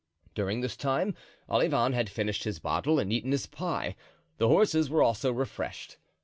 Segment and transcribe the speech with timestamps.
[0.33, 1.13] During this time
[1.47, 3.95] Olivain had finished his bottle and eaten his pie;
[4.39, 5.97] the horses were also refreshed.